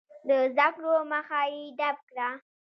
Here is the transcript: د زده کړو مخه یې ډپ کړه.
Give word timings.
د 0.27 0.29
زده 0.53 0.67
کړو 0.75 0.95
مخه 1.11 1.39
یې 1.53 1.61
ډپ 1.79 1.97
کړه. 2.09 2.29